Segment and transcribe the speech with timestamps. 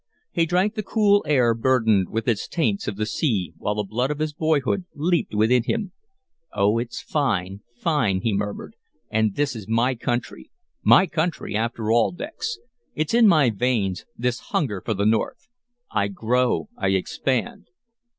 [0.31, 4.09] He drank the cool air burdened with its taints of the sea, while the blood
[4.09, 5.91] of his boyhood leaped within him.
[6.53, 8.75] "Oh, it's fine fine," he murmured,
[9.11, 10.49] "and this is my country
[10.81, 12.57] my country, after all, Dex.
[12.95, 15.47] It's in my veins, this hunger for the North.
[15.91, 16.67] I grow.
[16.75, 17.67] I expand."